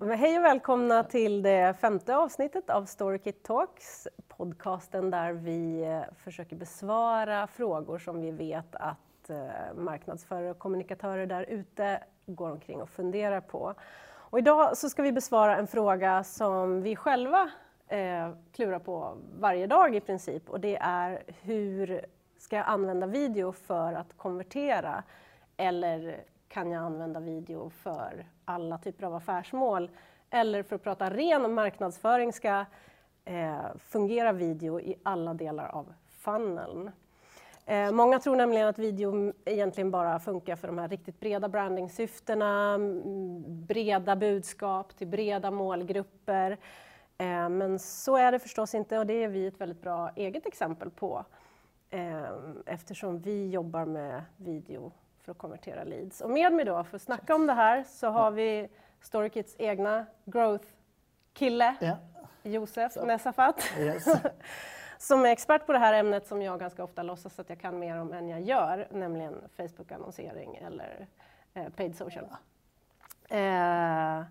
[0.00, 6.56] Hej och välkomna till det femte avsnittet av Storykit Talks, podcasten där vi eh, försöker
[6.56, 12.88] besvara frågor som vi vet att eh, marknadsförare och kommunikatörer där ute går omkring och
[12.88, 13.74] funderar på.
[14.08, 17.50] Och idag så ska vi besvara en fråga som vi själva
[17.88, 22.06] eh, klurar på varje dag i princip och det är hur
[22.38, 25.02] ska jag använda video för att konvertera
[25.56, 29.90] eller kan jag använda video för alla typer av affärsmål?
[30.30, 32.64] Eller för att prata ren marknadsföring ska
[33.24, 36.90] eh, fungera video i alla delar av funneln.
[37.66, 42.78] Eh, många tror nämligen att video egentligen bara funkar för de här riktigt breda brandingsyftena,
[43.46, 46.50] breda budskap till breda målgrupper.
[47.18, 50.46] Eh, men så är det förstås inte och det är vi ett väldigt bra eget
[50.46, 51.24] exempel på
[51.90, 52.30] eh,
[52.66, 54.92] eftersom vi jobbar med video
[55.22, 56.20] för att konvertera leads.
[56.20, 58.68] Och med mig då för att snacka om det här så har vi
[59.00, 61.96] Storykits egna growth-kille, ja.
[62.42, 64.06] Josef Nesafat, yes.
[64.98, 67.78] som är expert på det här ämnet som jag ganska ofta låtsas att jag kan
[67.78, 71.06] mer om än jag gör, nämligen Facebook-annonsering eller
[71.54, 72.24] eh, paid social.
[73.28, 73.36] Ja.
[73.36, 74.24] Eh,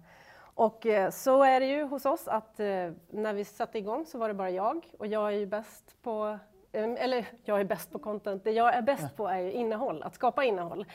[0.58, 4.17] och eh, så är det ju hos oss att eh, när vi satte igång så
[4.17, 6.39] var det bara jag och jag är ju bäst på
[6.72, 10.44] eller jag är bäst på content, det jag är bäst på är innehåll, att skapa
[10.44, 10.86] innehåll.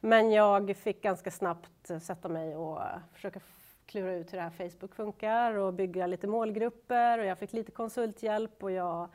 [0.00, 2.80] Men jag fick ganska snabbt sätta mig och
[3.12, 3.40] försöka
[3.86, 7.72] klura ut hur det här Facebook funkar och bygga lite målgrupper och jag fick lite
[7.72, 9.08] konsulthjälp och jag,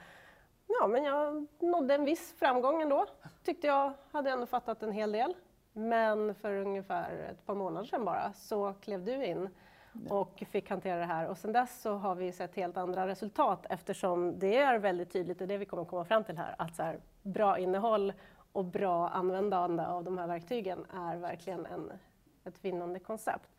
[0.68, 3.06] ja, men jag nådde en viss framgång ändå.
[3.44, 5.34] Tyckte jag hade ändå fattat en hel del.
[5.74, 9.50] Men för ungefär ett par månader sedan bara så klev du in
[10.10, 11.28] och fick hantera det här.
[11.28, 15.42] Och sen dess så har vi sett helt andra resultat eftersom det är väldigt tydligt,
[15.42, 18.14] och det vi kommer komma fram till här, att så här, bra innehåll
[18.52, 21.92] och bra användande av de här verktygen är verkligen en,
[22.44, 23.50] ett vinnande koncept.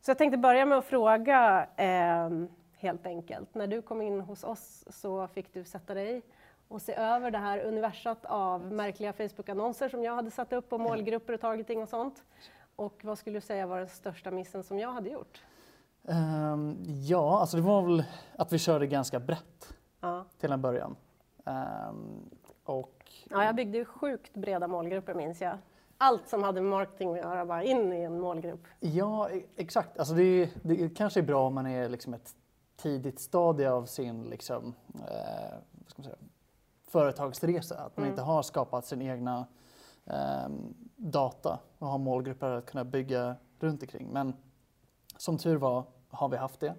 [0.00, 2.30] Så jag tänkte börja med att fråga eh,
[2.78, 3.54] helt enkelt.
[3.54, 6.22] När du kom in hos oss så fick du sätta dig
[6.68, 10.80] och se över det här universat av märkliga Facebook-annonser som jag hade satt upp och
[10.80, 12.24] målgrupper och targeting och sånt.
[12.76, 15.42] Och vad skulle du säga var den största missen som jag hade gjort?
[16.08, 18.04] Um, ja, alltså det var väl
[18.36, 20.24] att vi körde ganska brett ja.
[20.40, 20.96] till en början.
[21.44, 22.30] Um,
[22.64, 23.12] och...
[23.30, 25.58] Ja, jag byggde sjukt breda målgrupper minns jag.
[25.98, 28.60] Allt som hade med marketing att göra, bara in i en målgrupp.
[28.80, 29.98] Ja, e- exakt.
[29.98, 32.34] Alltså det, det kanske är bra om man är liksom ett
[32.76, 36.16] tidigt stadie av sin liksom, eh, säga,
[36.88, 37.74] företagsresa.
[37.74, 38.10] Att man mm.
[38.10, 39.46] inte har skapat sin egna
[40.04, 40.48] eh,
[40.96, 44.08] data och har målgrupper att kunna bygga runt omkring.
[44.12, 44.34] Men
[45.16, 46.74] som tur var har vi haft det.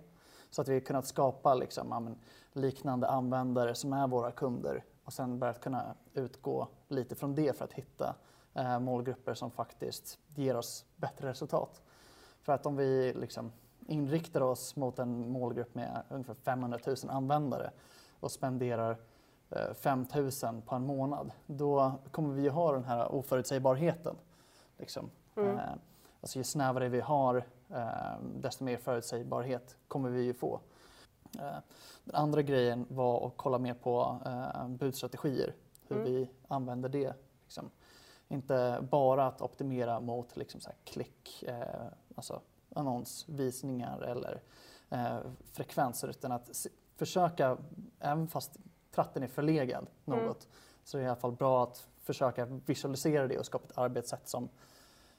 [0.50, 2.16] Så att vi har kunnat skapa liksom,
[2.54, 7.66] liknande användare som är våra kunder och sen börjat kunna utgå lite från det för
[7.66, 8.16] att hitta
[8.54, 11.82] eh, målgrupper som faktiskt ger oss bättre resultat.
[12.42, 13.52] För att om vi liksom
[13.88, 17.72] inriktar oss mot en målgrupp med ungefär 500 000 användare
[18.20, 18.98] och spenderar
[19.50, 24.16] eh, 5 000 på en månad, då kommer vi ha den här oförutsägbarheten.
[24.78, 25.10] Liksom.
[25.36, 25.58] Mm.
[25.58, 25.64] Eh,
[26.22, 27.44] alltså ju snävare vi har eh,
[28.22, 30.60] desto mer förutsägbarhet kommer vi ju få.
[31.40, 31.58] Eh,
[32.04, 35.56] den andra grejen var att kolla mer på eh, budstrategier,
[35.88, 36.12] hur mm.
[36.12, 37.14] vi använder det.
[37.44, 37.70] Liksom.
[38.28, 42.42] Inte bara att optimera mot liksom, så klick, eh, alltså
[42.76, 44.42] annonsvisningar eller
[44.90, 45.18] eh,
[45.52, 47.58] frekvenser utan att försöka,
[48.00, 48.58] även fast
[48.92, 50.36] tratten är förlegad något, mm.
[50.84, 54.28] så är det i alla fall bra att försöka visualisera det och skapa ett arbetssätt
[54.30, 54.50] som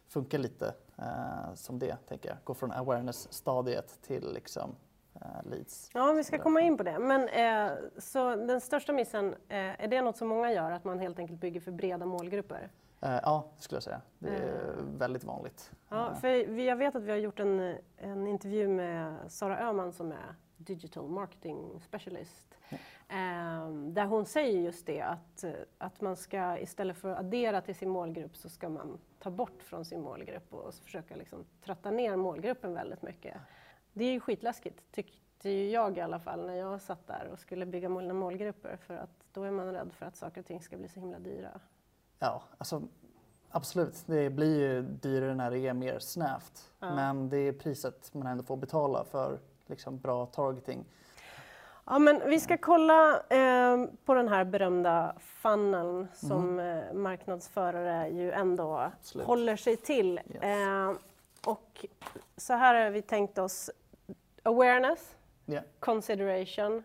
[0.09, 2.39] funkar lite eh, som det, tänker jag.
[2.45, 4.75] Gå från awareness-stadiet till liksom,
[5.15, 5.91] eh, leads.
[5.95, 6.99] Ja, vi ska komma in på det.
[6.99, 10.99] Men eh, så den största missen, eh, är det något som många gör, att man
[10.99, 12.71] helt enkelt bygger för breda målgrupper?
[13.01, 14.01] Eh, ja, det skulle jag säga.
[14.19, 14.85] Det är eh.
[14.99, 15.71] väldigt vanligt.
[15.89, 16.29] Ja, för
[16.61, 21.09] jag vet att vi har gjort en, en intervju med Sara Öhman som är Digital
[21.09, 22.59] Marketing Specialist.
[23.11, 25.45] Um, där hon säger just det att,
[25.79, 29.63] att man ska istället för att addera till sin målgrupp så ska man ta bort
[29.63, 33.37] från sin målgrupp och försöka liksom tratta ner målgruppen väldigt mycket.
[33.93, 37.67] Det är ju skitläskigt tyckte jag i alla fall när jag satt där och skulle
[37.67, 40.77] bygga mina målgrupper för att då är man rädd för att saker och ting ska
[40.77, 41.61] bli så himla dyra.
[42.19, 42.82] Ja, alltså
[43.50, 44.03] absolut.
[44.06, 46.73] Det blir ju dyrare när det är mer snävt.
[46.79, 46.94] Ja.
[46.94, 50.85] Men det är priset man ändå får betala för liksom, bra targeting.
[51.87, 56.79] Ja, men vi ska kolla eh, på den här berömda funneln som mm.
[56.79, 59.26] eh, marknadsförare ju ändå Absolut.
[59.26, 60.20] håller sig till.
[60.35, 60.43] Yes.
[60.43, 60.93] Eh,
[61.47, 61.87] och
[62.37, 63.70] så här har vi tänkt oss
[64.43, 65.17] awareness,
[65.47, 65.65] yeah.
[65.81, 66.82] consideration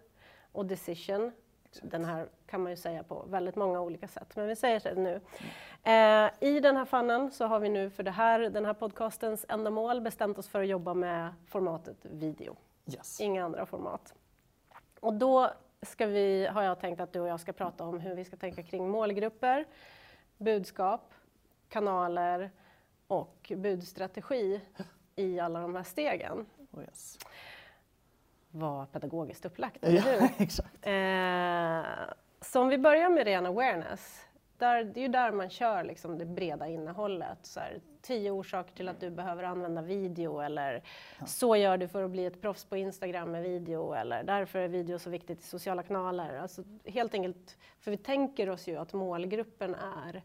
[0.52, 1.32] och decision.
[1.70, 1.92] Exakt.
[1.92, 5.02] Den här kan man ju säga på väldigt många olika sätt, men vi säger det
[5.02, 5.22] nu.
[5.84, 9.46] Eh, I den här fannen så har vi nu för det här, den här podcastens
[9.50, 13.22] ändamål bestämt oss för att jobba med formatet video, Yes.
[13.22, 14.14] inga andra format.
[15.00, 15.52] Och då
[15.82, 18.38] ska vi, har jag tänkt att du och jag ska prata om hur vi ska
[18.38, 19.66] tänka kring målgrupper,
[20.38, 21.14] budskap,
[21.70, 22.52] kanaler
[23.08, 24.62] och budstrategi
[25.16, 26.46] i alla de här stegen.
[26.72, 27.20] Oh, yes.
[28.52, 30.22] Vad pedagogiskt upplagt, eller hur?
[30.22, 30.78] Ja, exakt.
[30.82, 34.26] Eh, så om vi börjar med ren awareness.
[34.64, 37.38] Där, det är ju där man kör liksom det breda innehållet.
[37.42, 40.84] Så här, tio orsaker till att du behöver använda video eller
[41.26, 44.68] så gör du för att bli ett proffs på Instagram med video eller därför är
[44.68, 46.38] video så viktigt i sociala kanaler.
[46.38, 50.24] Alltså, helt enkelt, för vi tänker oss ju att målgruppen är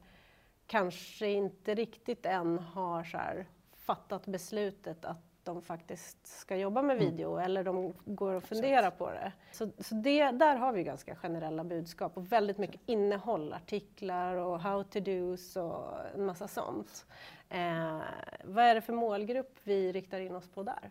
[0.67, 3.47] kanske inte riktigt än har så här,
[3.77, 9.11] fattat beslutet att de faktiskt ska jobba med video eller de går och funderar på
[9.11, 9.33] det.
[9.53, 14.61] Så, så det, där har vi ganska generella budskap och väldigt mycket innehåll, artiklar och
[14.61, 15.85] how to dos och
[16.15, 17.07] en massa sånt.
[17.49, 18.01] Eh,
[18.45, 20.91] vad är det för målgrupp vi riktar in oss på där?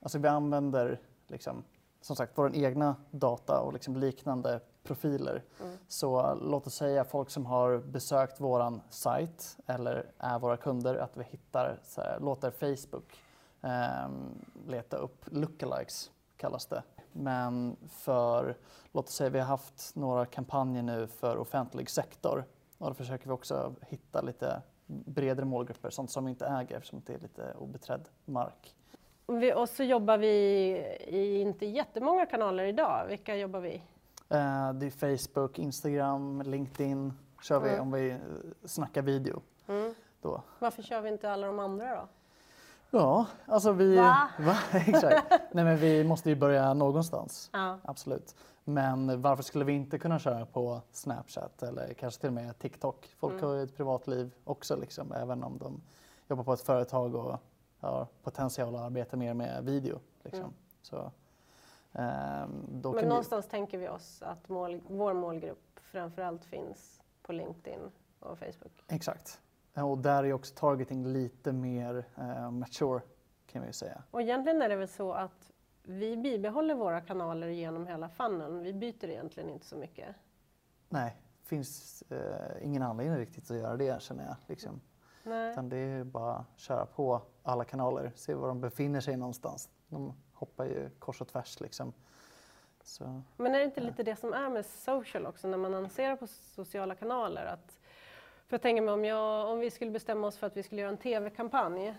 [0.00, 1.64] Alltså vi använder liksom,
[2.00, 5.42] som sagt vår egna data och liksom liknande profiler.
[5.88, 11.16] Så låt oss säga folk som har besökt våran sajt eller är våra kunder, att
[11.16, 13.22] vi hittar, här, låter Facebook
[14.66, 16.82] leta upp lookalikes kallas det.
[17.12, 18.56] Men för,
[18.92, 22.44] låt oss säga vi har haft några kampanjer nu för offentlig sektor
[22.78, 27.02] och då försöker vi också hitta lite bredare målgrupper, sånt som vi inte äger eftersom
[27.06, 28.74] det är lite obeträdd mark.
[29.56, 30.28] Och så jobbar vi
[31.06, 33.06] i inte jättemånga kanaler idag.
[33.08, 33.82] Vilka jobbar vi i?
[34.28, 37.12] Eh, det är Facebook, Instagram, LinkedIn
[37.42, 37.80] kör vi Mm.
[37.80, 38.16] om vi
[38.64, 39.42] snackar video.
[39.66, 39.94] Mm.
[40.22, 40.42] Då.
[40.58, 42.08] Varför kör vi inte alla de andra då?
[42.90, 43.96] Ja, alltså vi...
[44.38, 44.58] Va?
[44.72, 45.32] Exakt.
[45.52, 47.50] Nej men vi måste ju börja någonstans.
[47.52, 47.78] Ja.
[47.84, 48.34] Absolut.
[48.64, 53.14] Men varför skulle vi inte kunna köra på Snapchat eller kanske till och med TikTok?
[53.18, 53.44] Folk Mm.
[53.44, 55.80] har ju ett privatliv också liksom, även om de
[56.28, 57.38] jobbar på ett företag och
[57.80, 59.98] har potential att arbeta mer med video.
[60.22, 60.40] Liksom.
[60.40, 60.54] Mm.
[60.82, 61.10] Så,
[61.92, 67.00] ehm, då Men kan vi- någonstans tänker vi oss att mål, vår målgrupp framförallt finns
[67.22, 67.80] på LinkedIn
[68.20, 68.84] och Facebook.
[68.88, 69.40] Exakt.
[69.84, 73.00] Och där är också targeting lite mer eh, mature
[73.46, 74.02] kan vi ju säga.
[74.10, 75.50] Och egentligen är det väl så att
[75.82, 78.62] vi bibehåller våra kanaler genom hela funneln.
[78.62, 80.16] Vi byter egentligen inte så mycket.
[80.88, 84.36] Nej, finns eh, ingen anledning riktigt att göra det känner jag.
[84.46, 84.80] Liksom.
[85.22, 85.52] Nej.
[85.52, 89.70] Utan det är bara att köra på alla kanaler, se var de befinner sig någonstans.
[89.88, 91.92] De hoppar ju kors och tvärs liksom.
[92.82, 96.16] Så, Men är det inte lite det som är med social också, när man annonserar
[96.16, 97.44] på sociala kanaler?
[97.44, 97.80] Att,
[98.48, 100.80] för jag tänker mig om, jag, om vi skulle bestämma oss för att vi skulle
[100.80, 101.94] göra en TV-kampanj,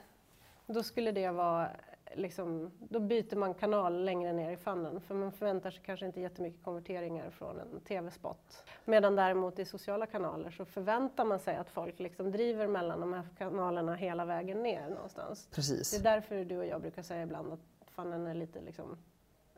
[0.66, 1.70] då skulle det vara
[2.14, 6.22] Liksom, då byter man kanal längre ner i funneln för man förväntar sig kanske inte
[6.22, 8.66] jättemycket konverteringar från en TV-spot.
[8.86, 13.14] Medan däremot i sociala kanaler så förväntar man sig att folk liksom driver mellan de
[13.14, 15.46] här kanalerna hela vägen ner någonstans.
[15.46, 16.00] Det precis.
[16.00, 18.98] är därför du och jag brukar säga ibland att funneln är lite liksom,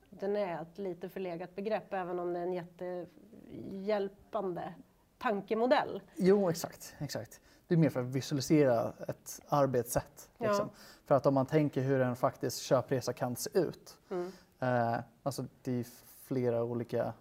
[0.09, 4.73] den är ett lite förlegat begrepp även om det är en jättehjälpande
[5.21, 6.01] tankemodell.
[6.15, 6.95] Jo, exakt.
[6.99, 7.39] exakt.
[7.67, 10.29] Det är mer för att visualisera ett arbetssätt.
[10.37, 10.47] Ja.
[10.47, 10.69] Liksom.
[11.05, 13.97] För att om man tänker hur en faktisk köpresa kan se ut.
[14.09, 14.31] Mm.
[14.59, 15.85] Eh, alltså det är
[16.25, 17.13] flera olika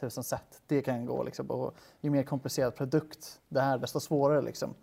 [0.00, 1.22] tusen sätt det kan gå.
[1.22, 1.50] Liksom.
[1.50, 4.42] Och ju mer komplicerad produkt det är, desto svårare.
[4.42, 4.74] Liksom.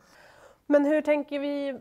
[0.66, 1.80] Men hur tänker vi-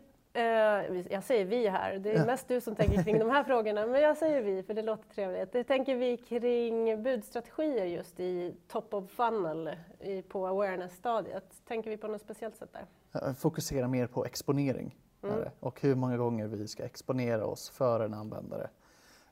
[1.09, 4.01] jag säger vi här, det är mest du som tänker kring de här frågorna, men
[4.01, 5.55] jag säger vi för det låter trevligt.
[5.55, 11.61] Hur tänker vi kring budstrategier just i top of funnel i, på awareness-stadiet?
[11.67, 12.85] Tänker vi på något speciellt sätt där?
[13.27, 15.39] Eh, Fokusera mer på exponering Mm.
[15.39, 15.51] det.
[15.59, 18.69] och hur många gånger vi ska exponera oss för en användare.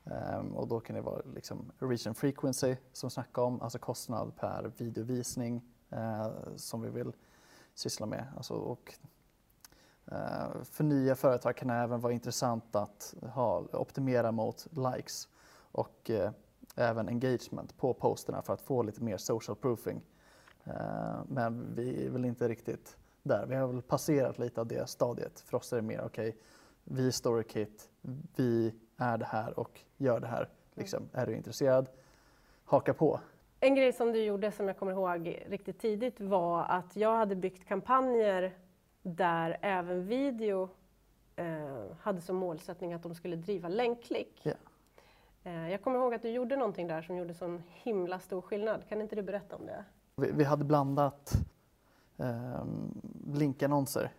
[0.05, 3.79] Ehm, och då kan det vara liksom reach and frequency som vi snackade om, alltså
[3.79, 5.61] kostnad per videovisning
[5.91, 7.11] eh, som vi vill
[7.73, 8.25] syssla med.
[8.37, 9.07] Alltså, och, eh,
[10.63, 15.27] för nya företag kan det även vara intressant att ha, optimera mot likes
[15.71, 16.31] och eh,
[16.75, 20.01] även engagement på posterna för att få lite mer social proofing.
[20.63, 20.73] Eh,
[21.27, 23.45] men vi är väl inte riktigt där.
[23.45, 25.39] Vi har väl passerat lite av det stadiet.
[25.39, 26.37] För oss är det mer okej,
[26.83, 27.89] vi är Storykit,
[28.35, 30.49] vi är det här och gör det här.
[30.75, 31.89] Liksom, är du intresserad?
[32.65, 33.19] Haka på.
[33.59, 37.35] En grej som du gjorde som jag kommer ihåg riktigt tidigt var att jag hade
[37.35, 38.53] byggt kampanjer
[39.03, 40.69] där även video
[41.35, 44.41] eh, hade som målsättning att de skulle driva länkklick.
[44.43, 44.53] Ja.
[45.43, 48.87] Eh, jag kommer ihåg att du gjorde någonting där som gjorde sån himla stor skillnad.
[48.89, 49.85] Kan inte du berätta om det?
[50.15, 51.33] Vi, vi hade blandat
[52.17, 54.11] ehm, linkannonser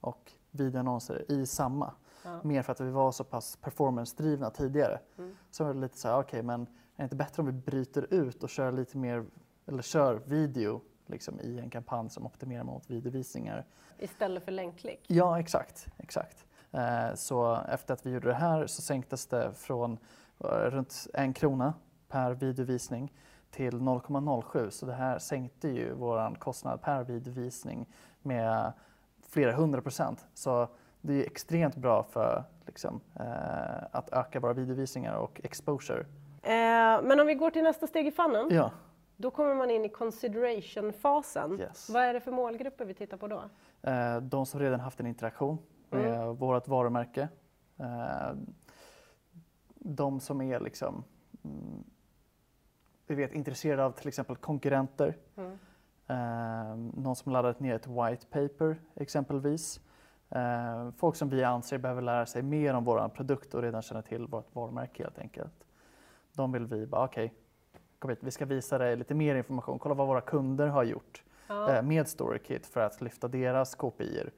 [0.00, 1.92] och videoannonser i samma.
[2.24, 2.40] Ja.
[2.42, 5.00] Mer för att vi var så pass performance-drivna tidigare.
[5.18, 5.36] Mm.
[5.50, 6.66] Så var det lite så här, okej men är
[6.96, 9.24] det inte bättre om vi bryter ut och kör lite mer,
[9.66, 13.64] eller kör video liksom, i en kampanj som optimerar mot videovisningar.
[13.98, 15.04] Istället för länkklick?
[15.06, 15.86] Ja, exakt.
[15.98, 16.46] exakt.
[16.72, 19.98] Eh, så efter att vi gjorde det här så sänktes det från
[20.44, 21.74] eh, runt en krona
[22.08, 23.12] per videovisning
[23.50, 27.86] till 0,07 så det här sänkte ju vår kostnad per videovisning
[28.22, 28.72] med
[29.28, 30.26] flera hundra procent.
[30.34, 30.68] Så
[31.00, 36.06] det är extremt bra för liksom, eh, att öka våra videovisningar och exposure.
[36.42, 38.70] Eh, men om vi går till nästa steg i funneln, Ja,
[39.20, 41.60] då kommer man in i consideration-fasen.
[41.60, 41.90] yes.
[41.90, 43.42] Vad är det för målgrupper vi tittar på då?
[43.90, 45.58] Eh, de som redan haft en interaktion
[45.90, 46.34] med Mm.
[46.36, 47.28] vårt varumärke.
[47.76, 48.32] Eh,
[49.74, 51.04] de som är liksom,
[51.44, 51.84] mm,
[53.06, 55.16] vi vet, intresserade av till exempel konkurrenter.
[55.36, 55.58] Mm.
[56.06, 59.80] Eh, någon som laddat ner ett white paper exempelvis.
[60.96, 64.26] Folk som vi anser behöver lära sig mer om vår produkt och redan känner till
[64.26, 65.66] vårt varumärke helt enkelt.
[66.32, 67.34] De vill vi bara, okej,
[67.98, 69.78] kom hit, vi ska visa dig lite mer information.
[69.78, 71.74] Kolla vad våra kunder har gjort Ja.
[71.76, 74.30] eh, med StoryKit för att lyfta deras KPIer.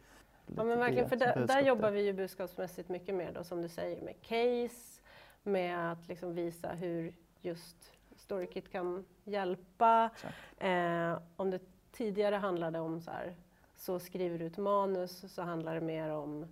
[0.57, 3.69] Ja men verkligen, för där, där jobbar vi ju budskapsmässigt mycket mer då som du
[3.69, 5.01] säger med case,
[5.43, 7.77] med att liksom visa hur just
[8.17, 10.11] StoryKit kan hjälpa.
[10.59, 11.61] Eh, om det
[11.93, 13.35] tidigare handlade om så här,
[13.77, 16.47] så skriver du ett manus så handlar det mer om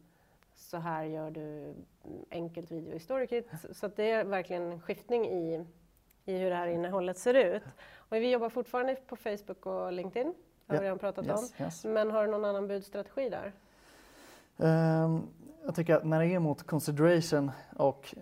[0.55, 1.75] så här gör du
[2.31, 3.51] enkelt video i StoryKit.
[3.73, 5.67] Så det är verkligen en skiftning i,
[6.29, 7.63] i hur det här innehållet ser ut.
[7.97, 10.35] Och vi jobbar fortfarande på Facebook och LinkedIn,
[10.67, 11.85] har vi redan pratat Yes, yes.
[11.85, 11.93] om.
[11.93, 13.53] Men har du någon annan budstrategi där?
[14.59, 15.23] Ehm,
[15.65, 18.15] jag tycker att när det är mot consideration och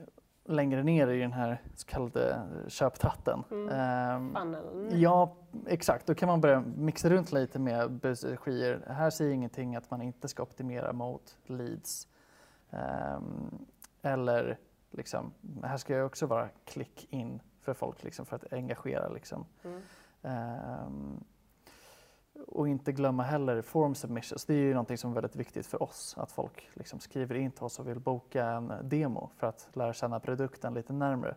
[0.44, 3.42] längre ner i den här så kallade köptratten.
[3.50, 4.34] Mm.
[4.34, 5.00] Funneln?
[5.00, 5.36] Ja,
[5.66, 6.06] exakt.
[6.06, 8.84] Då kan man börja mixa runt lite med budstrategier.
[8.86, 12.08] Här säger ingenting att man inte ska optimera mot leads.
[12.70, 13.66] Ehm,
[14.02, 14.58] eller
[14.90, 15.32] liksom,
[15.62, 19.08] här ska jag också vara klick in för folk liksom, för att engagera.
[19.08, 19.46] Liksom.
[19.64, 19.80] Mm.
[20.22, 21.24] Ehm,
[22.46, 24.44] och inte glömma heller form submissions.
[24.44, 26.14] Det är ju någonting som är väldigt viktigt för oss.
[26.18, 29.92] Att folk liksom skriver in till oss och vill boka en demo för att lära
[29.92, 31.34] känna produkten lite närmre.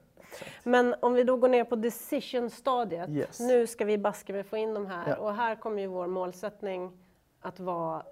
[0.63, 3.09] Men om vi då går ner på decision-stadiet.
[3.09, 3.39] Yes.
[3.39, 5.15] Nu ska vi baska med få in de här Ja.
[5.15, 6.91] och här kommer ju vår målsättning
[7.41, 8.03] att, vara,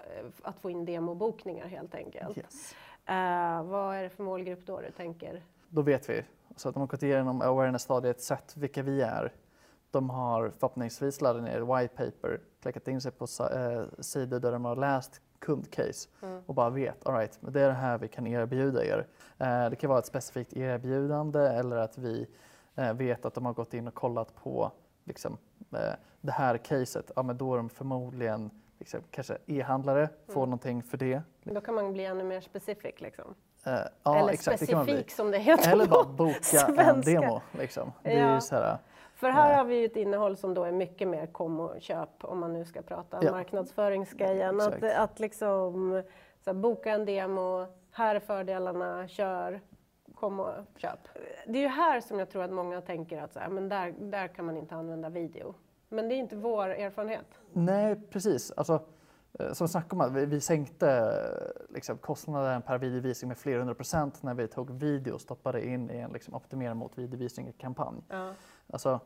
[0.42, 2.38] att få in demobokningar helt enkelt.
[2.38, 2.76] Yes.
[3.06, 5.42] Eh, vad är det för målgrupp då du tänker?
[5.70, 6.24] Då vet vi.
[6.56, 9.34] Så att de har gått igenom awareness-stadiet, sett vilka vi är.
[9.92, 14.66] De har förhoppningsvis laddat ner white paper, klickat in sig på eh, sidor där de
[14.66, 16.42] har läst kundcase Mm.
[16.46, 19.08] och bara vet, all right, det är det här vi kan erbjuda er.
[19.38, 22.28] Eh, det kan vara ett specifikt erbjudande eller att vi
[22.76, 24.72] eh, vet att de har gått in och kollat på
[25.04, 25.38] liksom,
[26.22, 27.12] det här caset.
[27.16, 30.50] Ja, men då är de förmodligen liksom, kanske e-handlare, får Mm.
[30.50, 31.22] någonting för det.
[31.44, 33.36] Då kan man bli ännu mer specific liksom.
[33.68, 37.42] Eh, ja, Eller exakt, det specifik som det heter Eller bara boka en demo.
[37.60, 37.94] Liksom.
[38.04, 38.36] Det är Ja.
[38.36, 38.78] ju så här,
[39.16, 39.58] För här Ja.
[39.58, 42.54] har vi ju ett innehåll som då är mycket mer kom och köp om man
[42.54, 43.32] nu ska prata Ja.
[43.32, 44.62] marknadsföringsgrejen.
[44.62, 46.04] Att, att liksom
[46.46, 49.62] här, boka en demo, här är fördelarna, kör,
[50.16, 51.00] kom och köp.
[51.48, 53.94] Det är ju här som jag tror att många tänker att så här, men där,
[54.00, 55.54] där kan man inte använda video.
[55.90, 57.26] Men det är inte vår erfarenhet.
[57.54, 58.52] nej, precis.
[58.58, 58.80] Alltså, eh,
[59.53, 63.75] som snack om att vi, vi sänkte eh, liksom, kostnaden per videovisning med flera hundra
[63.75, 68.01] procent när vi tog video och stoppade in i en liksom, optimera mot videovisning-kampanj.
[68.10, 68.34] Ja.
[68.70, 69.00] Alltså,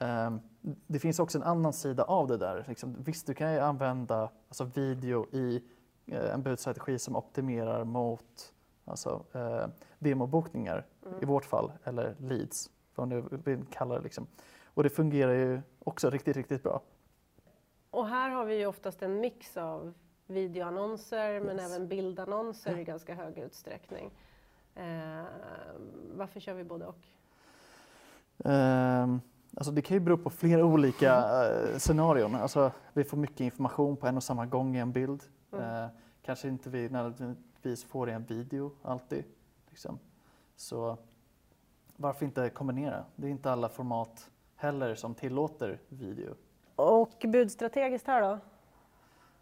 [0.00, 0.40] ehm,
[0.86, 2.64] det finns också en annan sida av det där.
[2.68, 5.62] Liksom, visst, du kan ju använda alltså, video i
[6.06, 8.52] eh, en budstrategi som optimerar mot
[8.84, 9.66] alltså, eh,
[9.98, 11.22] demobokningar Mm.
[11.22, 14.00] i vårt fall, eller leads, vad man nu vill kalla det.
[14.00, 14.26] Liksom.
[14.74, 16.80] Och det fungerar ju också riktigt, riktigt bra.
[17.96, 19.92] Och här har vi ju oftast en mix av
[20.26, 21.72] videoannonser men Yes.
[21.72, 22.78] även bildannonser Ja.
[22.78, 24.10] i ganska hög utsträckning.
[24.74, 25.24] Eh,
[26.14, 26.98] varför kör vi både och?
[28.44, 29.20] Ehm,
[29.56, 31.14] alltså det kan ju bero på flera olika
[31.48, 32.34] eh, scenarion.
[32.34, 35.22] Alltså, vi får mycket information på en och samma gång i en bild.
[35.52, 35.64] Mm.
[35.84, 35.88] Eh,
[36.22, 39.24] kanske inte vi nödvändigtvis får i en video alltid.
[39.70, 39.98] Liksom.
[40.56, 40.98] Så
[41.96, 43.04] varför inte kombinera?
[43.16, 46.34] Det är inte alla format heller som tillåter video.
[46.76, 48.32] Och budstrategiskt här då?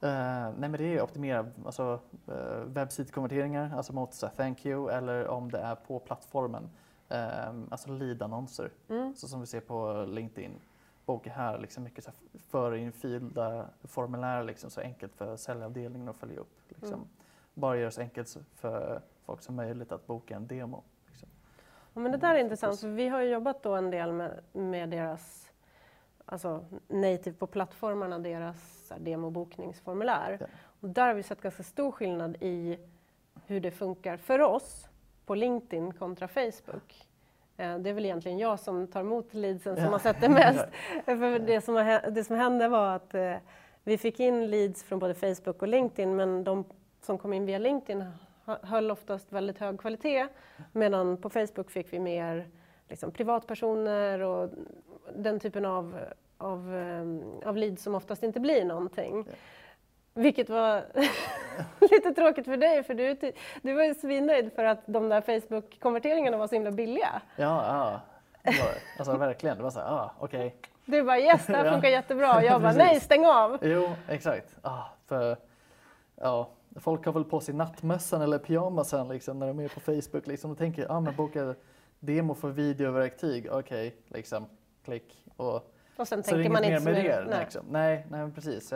[0.08, 5.28] Eh, nej men det är optimera alltså, uh, webbsidkonverteringar, alltså mot så thank you eller
[5.28, 6.70] om det är på plattformen.
[7.12, 9.14] Uh, alltså lead-annonser, Mm.
[9.14, 10.60] så som vi ser på LinkedIn.
[11.04, 16.40] Och här liksom mycket så här, förinfyllda formulär liksom, så enkelt för säljavdelningen att följa
[16.40, 16.60] upp.
[16.68, 16.94] Liksom.
[16.94, 17.08] Mm.
[17.54, 20.82] Bara göra så enkelt för folk som möjligt att boka en demo.
[21.06, 21.28] Liksom.
[21.94, 24.40] Ja, men det där är intressant, för vi har ju jobbat då en del med,
[24.52, 25.43] med deras,
[26.26, 30.36] alltså native på plattformarna, deras demobokningsformulär.
[30.40, 30.46] Ja.
[30.80, 32.78] Och där har vi sett ganska stor skillnad i
[33.46, 34.88] hur det funkar för oss
[35.26, 37.06] på LinkedIn kontra Facebook.
[37.56, 39.90] Eh, det är väl egentligen jag som tar emot leadsen som Ja.
[39.90, 40.66] har sett det mest.
[41.04, 43.34] För det, som, har det som hände var att eh,
[43.84, 46.64] vi fick in leads från både Facebook och LinkedIn men de
[47.00, 48.04] som kom in via LinkedIn
[48.44, 50.28] hö- höll oftast väldigt hög kvalitet
[50.72, 52.48] medan på Facebook fick vi mer
[52.88, 54.50] liksom, privatpersoner och
[55.16, 55.98] den typen av,
[56.38, 59.26] av, eh, av leads som oftast inte blir någonting.
[60.14, 60.84] Vilket var
[61.80, 63.32] lite tråkigt för dig för du,
[63.62, 67.22] du var ju svinnöjd för att de där Facebook-konverteringarna var så himla billiga.
[67.36, 68.00] Ja, ja.
[68.44, 68.74] Var.
[68.98, 69.56] Alltså verkligen.
[69.56, 70.56] Det var så här, ah, okej.
[70.84, 71.72] Du bara yes, det här Ja.
[71.72, 72.36] funkar jättebra.
[72.36, 73.58] Och jag bara nej, stäng av.
[73.62, 74.56] Jo, exakt.
[74.62, 75.36] Ah, för,
[76.16, 76.48] ja,
[76.80, 80.26] folk har väl på sig nattmössan eller pyjamasen liksom, när de är på Facebook.
[80.26, 81.54] Liksom, och tänker, ah, men boka
[82.00, 83.48] demo för videoverktyg.
[83.52, 84.46] Okej, liksom,
[84.84, 85.24] klick.
[85.36, 87.02] Och Och sen tänker man inte mer så med det.
[87.02, 87.26] mycket.
[87.30, 87.40] Nej.
[87.40, 87.66] Liksom.
[87.70, 88.72] nej, nej, precis.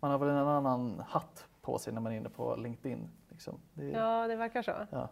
[0.00, 3.08] Man har väl en annan hatt på sig när man är inne på LinkedIn.
[3.28, 3.60] Liksom.
[3.74, 4.72] Det, Ja, det verkar så.
[4.90, 5.08] ja.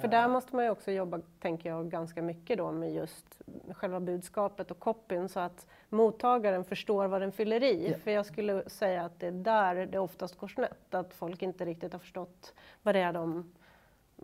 [0.00, 3.42] För där måste man ju också jobba, tänker jag, ganska mycket då med just
[3.74, 7.90] själva budskapet och copyn så att mottagaren förstår vad den fyller i.
[7.92, 7.98] Ja.
[7.98, 11.64] För jag skulle säga att det är där det oftast går snett, att folk inte
[11.64, 13.52] riktigt har förstått vad det är de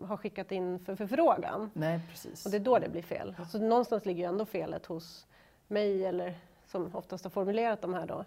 [0.03, 1.71] har skickat in för förfrågan.
[1.73, 2.45] Nej, precis.
[2.45, 3.35] Och det är då det blir fel.
[3.49, 5.26] Så någonstans ligger ju ändå felet hos
[5.67, 6.33] mig eller
[6.67, 8.25] som oftast har formulerat de här då.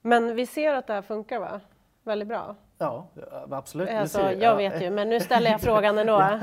[0.00, 1.60] Men vi ser att det här funkar va?
[2.02, 2.54] Väldigt bra.
[2.78, 3.06] Ja,
[3.50, 3.88] absolut.
[3.90, 6.12] Alltså, jag Ja, vet ju, men nu ställer jag frågan ändå.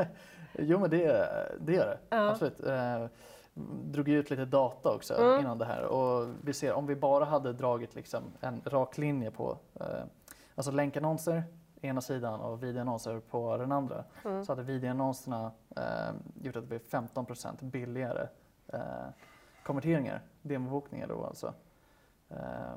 [0.53, 0.63] Ja.
[0.63, 1.27] Jo, men det,
[1.59, 1.97] det gör det.
[2.09, 2.29] Ja.
[2.29, 2.59] Absolut.
[2.59, 3.05] Eh,
[3.83, 5.39] drog ut lite data också Mm.
[5.39, 9.31] innan det här och vi ser om vi bara hade dragit liksom en rak linje
[9.31, 9.85] på eh,
[10.55, 11.43] alltså länkannonser
[11.81, 14.45] ena sidan och videoannonser på den andra Mm.
[14.45, 15.83] så hade videoannonserna eh,
[16.41, 18.27] gjort att det blev 15% billigare
[18.73, 18.79] eh,
[19.63, 21.53] konverteringar, demobokningar då alltså.
[22.29, 22.75] Eh,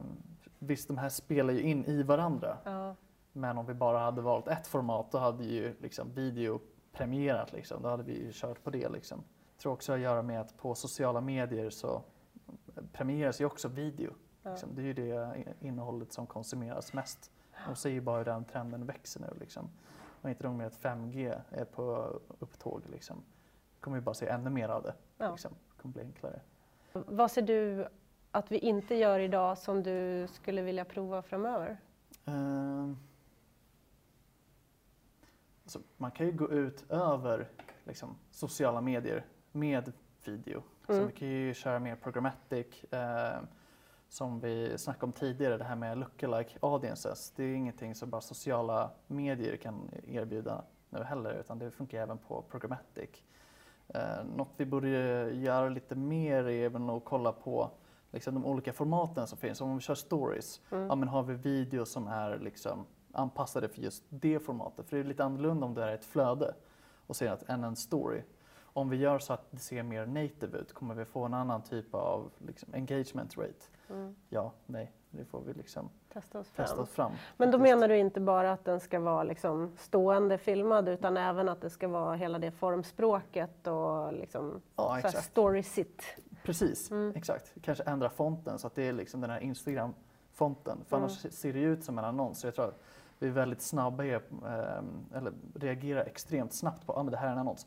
[0.58, 2.94] visst, de här spelar ju in i varandra Ja.
[3.32, 6.60] men om vi bara hade valt ett format då hade ju liksom video
[6.92, 7.82] premierat liksom.
[7.82, 9.24] Då hade vi ju kört på det liksom.
[9.54, 12.02] Jag tror också att göra med att på sociala medier så
[12.92, 14.10] premieras ju också video.
[14.42, 14.50] Ja.
[14.50, 14.74] Liksom.
[14.74, 17.30] Det är ju det innehållet som konsumeras mest.
[17.66, 19.70] De ser ju bara hur den trenden växer nu liksom.
[20.22, 23.22] Och inte nog med att 5G är på upptåg liksom.
[23.80, 24.94] kommer vi bara se ännu mer av det.
[25.18, 25.30] Ja.
[25.30, 25.52] Liksom.
[25.76, 26.40] Det kommer bli enklare.
[26.96, 27.86] Vad ser du
[28.30, 31.76] att vi inte gör idag som du skulle vilja prova framöver?
[32.24, 32.96] Ehm.
[35.64, 37.48] Alltså, man kan ju gå ut över
[37.84, 39.92] liksom, sociala medier med
[40.24, 40.62] video.
[40.86, 41.06] Så Mm.
[41.06, 42.66] vi kan ju köra mer programmatic.
[42.90, 43.46] ehm,
[44.08, 47.30] som vi snackade om tidigare, det här med lookalike audiences.
[47.36, 52.18] Det är ingenting som bara sociala medier kan erbjuda nu heller, utan det funkar även
[52.18, 53.24] på programmatic.
[53.88, 54.88] Eh, något vi borde
[55.34, 57.70] göra lite mer är även att kolla på
[58.12, 59.60] liksom, de olika formaten som finns.
[59.60, 60.86] Om vi kör stories, Mm.
[60.86, 64.88] ja, men har vi videos som är liksom, anpassade för just det formatet?
[64.88, 66.54] För det är lite annorlunda om det är ett flöde
[67.06, 68.22] och ser att, än en story.
[68.76, 71.62] Om vi gör så att det ser mer native ut, kommer vi få en annan
[71.62, 73.52] typ av liksom, engagement rate?
[73.90, 74.14] Mm.
[74.28, 76.64] Ja, nej, det får vi liksom Testa oss fram.
[76.66, 77.12] testa oss fram.
[77.36, 81.48] Men då menar du inte bara att den ska vara liksom stående filmad utan även
[81.48, 86.02] att det ska vara hela det formspråket och liksom Ja, story sit.
[86.42, 87.12] Precis, Mm.
[87.16, 87.52] exakt.
[87.62, 90.78] Kanske ändra fonten så att det är liksom den här Instagram-fonten.
[90.88, 91.04] För Mm.
[91.04, 92.40] annars ser det ut som en annons.
[92.40, 92.80] Så jag tror att
[93.18, 94.20] vi är väldigt snabba, i, ehm,
[95.14, 97.66] eller reagerar extremt snabbt på att ah, men det här är en annons.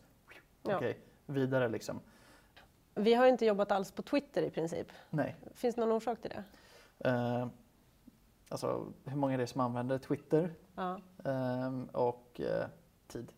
[0.69, 0.77] Ja.
[0.77, 1.99] Okej, vidare liksom.
[2.95, 4.87] Vi har inte jobbat alls på Twitter i princip.
[5.09, 5.35] Nej.
[5.53, 6.43] Finns det någon orsak till det?
[7.09, 7.49] Ehm,
[8.49, 10.99] alltså hur många är det som använder Twitter Ja.
[11.25, 12.65] Ehm, och eh,
[13.07, 13.33] tid,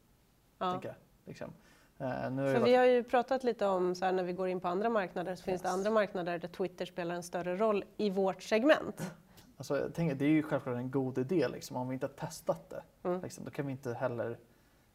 [0.57, 0.71] ja.
[0.71, 0.95] tänker jag.
[1.25, 1.53] Liksom.
[1.97, 4.23] Eh, nu har För jag vi varit, har ju pratat lite om så här, när
[4.23, 5.73] vi går in på andra marknader så finns det Yes.
[5.77, 9.11] andra marknader där Twitter spelar en större roll i vårt segment.
[9.57, 11.77] alltså, jag tänker, det är ju självklart en god idé liksom.
[11.77, 13.21] Om vi inte har testat det, Mm.
[13.21, 14.37] liksom, då kan vi inte heller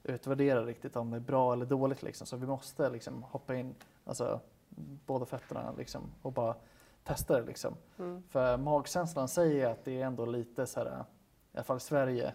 [0.05, 2.03] utvärdera riktigt om det är bra eller dåligt.
[2.03, 2.27] Liksom.
[2.27, 4.41] Så vi måste liksom, hoppa in, alltså
[5.07, 6.55] båda fötterna liksom, och bara
[7.05, 7.47] testa det.
[7.47, 7.75] Liksom.
[7.99, 8.23] Mm.
[8.29, 11.05] För magkänslan säger att det är ändå lite så här,
[11.53, 12.35] i alla fall i Sverige,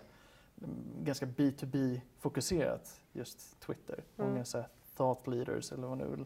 [1.02, 4.04] ganska B2B-fokuserat just Twitter.
[4.18, 4.32] Mm.
[4.32, 6.26] Många så här, thought leaders eller vad man nu vill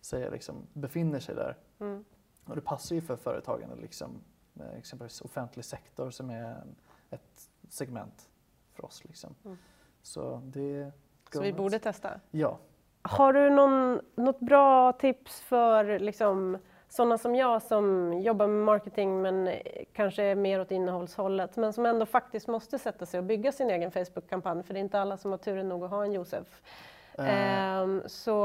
[0.00, 1.56] säga liksom, befinner sig där.
[1.78, 2.04] Mm.
[2.44, 4.10] Och det passar ju för företagen, liksom,
[4.76, 6.64] exempelvis offentlig sektor som är
[7.10, 8.28] ett segment
[8.72, 9.04] för oss.
[9.04, 9.34] Liksom.
[9.44, 9.58] Mm.
[10.06, 10.92] Så det...
[11.32, 12.10] Så vi borde testa.
[12.30, 12.58] Ja.
[13.02, 19.22] Har du någon, något bra tips för liksom, sådana som jag som jobbar med marketing
[19.22, 19.50] men
[19.92, 23.70] kanske är mer åt innehållshållet men som ändå faktiskt måste sätta sig och bygga sin
[23.70, 26.62] egen Facebook-kampanj för det är inte alla som har turen nog att ha en Josef.
[27.18, 28.44] Ehm, så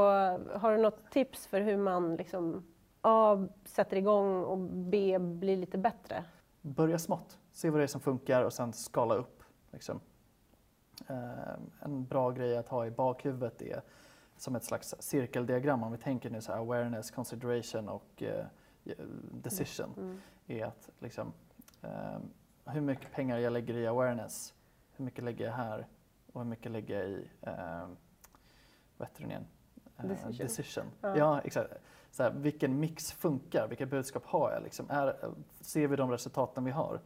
[0.54, 2.66] har du något tips för hur man liksom,
[3.00, 6.24] A, sätter igång och B, blir lite bättre?
[6.62, 9.42] börja smått, se vad det är som funkar och sen skala upp.
[9.70, 10.00] Liksom.
[11.08, 13.82] Eh, en bra grej att ha i bakhuvudet är
[14.36, 18.44] som ett slags cirkeldiagram om vi tänker nu så här awareness, consideration och eh,
[19.32, 19.94] decision.
[19.96, 20.20] Mm.
[20.46, 21.32] Är att liksom,
[21.82, 22.18] eh,
[22.64, 24.54] hur mycket pengar jag lägger i awareness,
[24.96, 25.86] hur mycket lägger jag här
[26.32, 27.88] och hur mycket lägger jag i eh,
[28.96, 29.46] vad heter den igen?
[29.98, 30.36] Eh, Decision.
[30.36, 30.84] decision.
[31.00, 31.16] Ja.
[31.16, 31.40] Ja.
[31.40, 31.72] exakt.
[32.10, 33.68] Så här, vilken mix funkar?
[33.68, 34.62] Vilka budskap har jag?
[34.62, 34.90] Liksom?
[34.90, 37.00] Är, ser vi de resultaten vi har?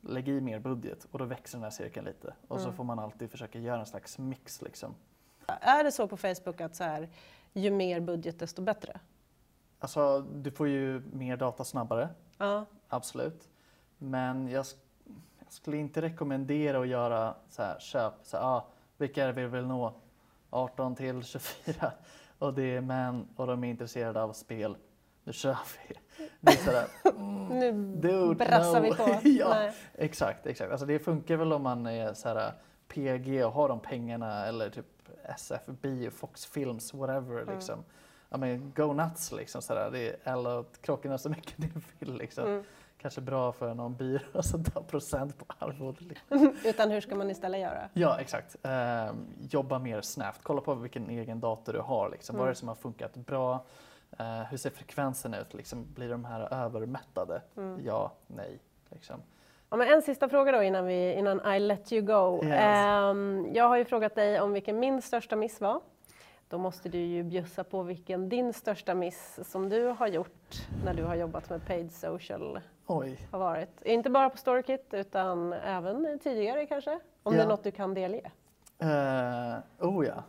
[0.00, 2.34] Lägg i mer budget och då växer den här cirkeln lite.
[2.48, 2.76] Och så Mm.
[2.76, 4.62] får man alltid försöka göra en slags mix.
[4.62, 4.94] Liksom.
[5.46, 7.08] Är det så på Facebook att så här,
[7.52, 9.00] ju mer budget desto bättre?
[9.78, 12.64] Alltså, du får ju mer data snabbare, Ja.
[12.88, 13.48] absolut.
[13.98, 14.66] Men jag,
[15.38, 19.32] jag skulle inte rekommendera att göra så här, köp, så här, ah, vilka är det
[19.32, 19.94] vi vill nå?
[20.50, 21.92] 18 till 24
[22.38, 24.76] och det är män och de är intresserade av spel.
[25.26, 25.56] Nu kör
[25.88, 25.94] vi.
[26.52, 26.84] Är sådär,
[27.50, 28.84] Nu Dude, brassar no.
[28.84, 29.18] vi på.
[29.28, 29.48] Ja.
[29.48, 29.72] Nej.
[29.94, 30.70] Exakt, exakt.
[30.70, 32.52] Alltså det funkar väl om man är så här
[32.88, 34.86] PG och har de pengarna eller typ
[35.24, 37.54] SFB, Fox Films, whatever Mm.
[37.54, 37.84] liksom.
[38.28, 39.90] Ja men go nuts liksom sådär.
[39.92, 42.44] Det är alla krockorna så mycket ni vill liksom.
[42.46, 42.64] Mm.
[42.98, 46.00] Kanske bra för någon byrå som tar procent på arvodet.
[46.00, 46.54] Liksom.
[46.64, 47.88] Utan hur ska man istället göra?
[47.92, 48.56] Ja exakt.
[48.62, 49.16] Ehm,
[49.50, 50.40] jobba mer snabbt.
[50.42, 52.36] Kolla på vilken egen dator du har liksom.
[52.36, 52.52] Vad är Mm.
[52.54, 53.64] det som har funkat bra?
[54.18, 55.54] Eh, hur ser frekvensen ut?
[55.54, 57.42] Liksom, blir de här övermättade?
[57.56, 57.80] Mm.
[57.84, 58.58] Ja, nej.
[58.90, 59.22] Liksom.
[59.70, 62.44] Ja, men en sista fråga då innan, vi, innan I let you go.
[62.44, 62.54] Yes.
[62.60, 65.80] Ehm, jag har ju frågat dig om vilken min största miss var.
[66.48, 70.94] Då måste du ju bjussa på vilken din största miss som du har gjort när
[70.94, 73.28] du har jobbat med paid social Oj.
[73.30, 73.82] har varit.
[73.82, 76.98] Inte bara på Storykit utan även tidigare kanske?
[77.22, 77.44] Om det Ja.
[77.44, 78.30] är något du kan delge.
[78.82, 80.22] Uh, oh ja.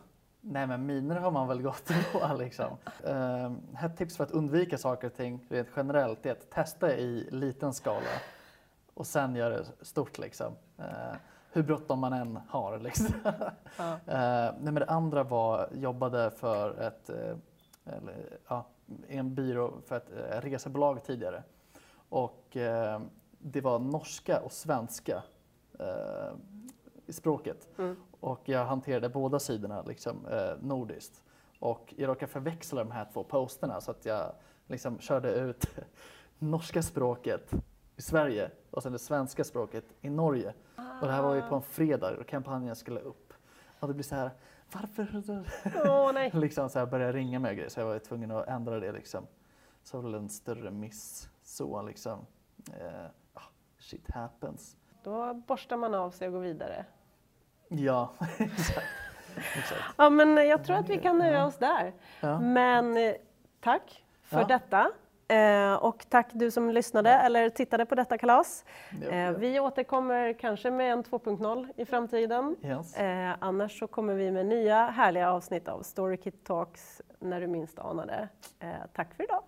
[0.50, 2.76] Nej men miner har man väl gått på liksom.
[3.08, 7.28] Uh, ett tips för att undvika saker och ting rent generellt är att testa i
[7.30, 8.06] liten skala
[8.98, 10.52] och sen göra det stort liksom.
[10.78, 11.16] Eh,
[11.52, 13.06] hur bråttom man än har liksom.
[13.76, 13.92] Ja.
[13.92, 17.36] Eh, nej men det andra var, jobbade för ett, eh,
[17.84, 18.66] eller, ja,
[19.08, 21.42] en byrå för ett eh, resebolag tidigare.
[22.08, 22.56] Och
[23.38, 25.22] det var norska och svenska
[27.06, 27.68] i språket.
[27.78, 27.96] Mm.
[28.20, 31.22] Och jag hanterade båda sidorna liksom, eh, nordiskt.
[31.58, 34.32] Och jag råkade förväxla de här två posterna så att jag
[34.66, 35.66] liksom körde ut
[36.38, 37.54] norska språket
[37.96, 40.54] i Sverige och sen det svenska språket i Norge.
[41.00, 43.32] Och det här var ju på en fredag och kampanjen skulle upp.
[43.80, 44.30] Och det blir så här,
[44.72, 45.22] varför?
[45.86, 46.30] Åh nej.
[46.34, 49.26] liksom så här började ringa med grejer så jag var tvungen att ändra det liksom.
[49.82, 52.26] Så det var väl en större miss så liksom.
[52.80, 53.42] Eh, ah,
[53.78, 54.76] shit happens.
[55.02, 56.86] Då borstar man av sig och går vidare.
[57.68, 58.86] Ja, exakt.
[59.56, 59.80] exakt.
[59.96, 61.92] Ja, men jag tror att vi kan nöja oss där.
[62.20, 62.40] Ja.
[62.40, 63.14] Men eh,
[63.60, 64.46] tack för Ja.
[64.46, 64.90] detta.
[65.30, 68.64] Eh, och tack du som lyssnade eller tittade på detta kalas.
[69.02, 69.32] Ja, Eh, ja.
[69.32, 72.56] vi återkommer kanske med en 2.0 i framtiden.
[72.62, 72.96] Yes.
[72.96, 77.78] Eh, annars så kommer vi med nya härliga avsnitt av Storykit Talks när du minst
[77.78, 78.28] anar det.
[78.94, 79.42] Tack för idag!